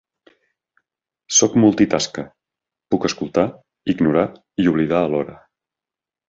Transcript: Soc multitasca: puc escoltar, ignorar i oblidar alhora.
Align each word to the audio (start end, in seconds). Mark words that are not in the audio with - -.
Soc 1.39 1.57
multitasca: 1.63 2.23
puc 2.95 3.05
escoltar, 3.11 3.45
ignorar 3.95 4.25
i 4.65 4.67
oblidar 4.73 5.05
alhora. 5.05 5.39